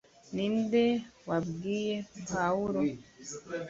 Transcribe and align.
ninde 0.35 0.83
wabwiye 1.29 1.93
pawulo 2.29 2.81